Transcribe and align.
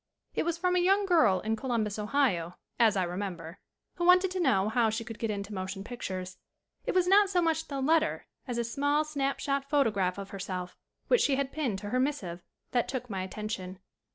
It 0.33 0.45
was 0.45 0.57
from 0.57 0.75
a 0.75 0.79
young 0.79 1.05
girl 1.05 1.41
in 1.41 1.55
Columbus, 1.55 1.99
Ohio, 1.99 2.57
as 2.79 2.97
I 2.97 3.03
remember, 3.03 3.59
who 3.97 4.03
wanted 4.03 4.31
to 4.31 4.39
know 4.39 4.67
how 4.67 4.89
she 4.89 5.03
could 5.03 5.19
get 5.19 5.29
into 5.29 5.53
motion 5.53 5.83
pictures. 5.83 6.39
It 6.87 6.95
was 6.95 7.05
not 7.05 7.29
so 7.29 7.39
much 7.39 7.67
the 7.67 7.79
letter 7.81 8.25
as 8.47 8.57
a 8.57 8.63
small 8.63 9.03
snap 9.03 9.39
shot 9.39 9.69
photo 9.69 9.91
graph 9.91 10.17
of 10.17 10.31
herself 10.31 10.75
which 11.07 11.21
she 11.21 11.35
had 11.35 11.51
pinned 11.51 11.77
to 11.81 11.91
her 11.91 11.99
missive 11.99 12.41
that 12.71 12.87
took 12.87 13.11
my 13.11 13.21
attention. 13.21 13.77